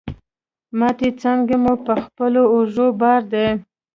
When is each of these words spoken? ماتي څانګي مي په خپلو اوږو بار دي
ماتي 0.77 1.09
څانګي 1.21 1.57
مي 1.63 1.73
په 1.85 1.93
خپلو 2.05 2.41
اوږو 2.53 2.87
بار 2.99 3.21
دي 3.31 3.47